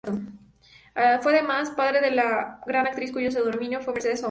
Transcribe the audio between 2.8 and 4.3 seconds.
actriz cuyo seudónimo fue Mercedes Sombra.